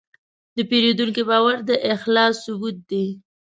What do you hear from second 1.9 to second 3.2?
اخلاص ثبوت دی.